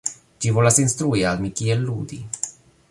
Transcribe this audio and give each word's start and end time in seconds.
Ĝi 0.45 0.53
volas 0.55 0.79
instrui 0.83 1.21
al 1.33 1.45
mi 1.45 1.53
kiel 1.61 1.87
ludi 1.93 2.21